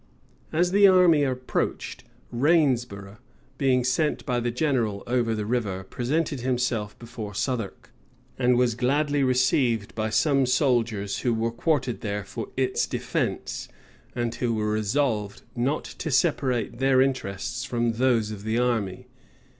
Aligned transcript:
As 0.51 0.71
the 0.71 0.87
army 0.87 1.21
approached, 1.23 2.03
Rainsborow, 2.31 3.17
being 3.59 3.83
sent 3.83 4.25
by 4.25 4.39
the 4.39 4.49
general 4.49 5.03
over 5.05 5.35
the 5.35 5.45
river, 5.45 5.83
presented 5.83 6.39
himself 6.41 6.97
before 6.97 7.35
Southwark, 7.35 7.91
and 8.35 8.57
was 8.57 8.73
gladly 8.73 9.23
received 9.23 9.93
by 9.93 10.09
some 10.09 10.47
soldiers 10.47 11.19
who 11.19 11.35
were 11.35 11.51
quartered 11.51 12.01
there 12.01 12.23
for 12.25 12.47
its 12.57 12.87
defence, 12.87 13.67
and 14.15 14.33
who 14.33 14.55
were 14.55 14.71
resolved 14.71 15.43
not 15.55 15.83
to 15.83 16.09
separate 16.09 16.79
their 16.79 16.99
interests 16.99 17.63
from 17.63 17.91
those 17.91 18.31
of 18.31 18.43
the 18.43 18.57
army. 18.57 19.05